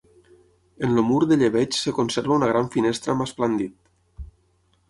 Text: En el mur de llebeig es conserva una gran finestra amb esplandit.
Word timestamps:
En 0.85 0.95
el 0.95 1.01
mur 1.09 1.19
de 1.33 1.37
llebeig 1.41 1.77
es 1.79 1.93
conserva 1.99 2.35
una 2.39 2.51
gran 2.53 2.73
finestra 2.77 3.15
amb 3.15 3.27
esplandit. 3.27 4.29